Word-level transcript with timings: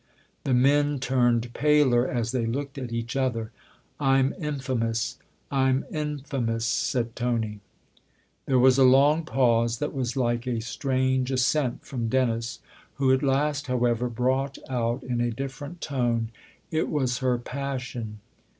The 0.45 0.55
men 0.55 0.97
turned 0.99 1.53
paler 1.53 2.07
as 2.07 2.31
they 2.31 2.47
looked 2.47 2.79
at 2.79 2.91
each 2.91 3.15
other." 3.15 3.51
I'm 3.99 4.33
infamous 4.39 5.19
I'm 5.51 5.85
infamous," 5.91 6.65
said 6.65 7.15
Tony. 7.15 7.59
There 8.47 8.57
was 8.57 8.79
a 8.79 8.83
long 8.83 9.23
pause 9.25 9.77
that 9.77 9.93
was 9.93 10.17
like 10.17 10.47
a 10.47 10.59
strange 10.59 11.29
assent 11.29 11.85
from 11.85 12.09
Dennis, 12.09 12.61
who 12.95 13.13
at 13.13 13.21
last, 13.21 13.67
however, 13.67 14.09
brought 14.09 14.57
out 14.67 15.03
in 15.03 15.21
a 15.21 15.29
different 15.29 15.81
tone:" 15.81 16.29
It 16.71 16.89
was 16.89 17.19
her 17.19 17.37
passion." 17.37 18.21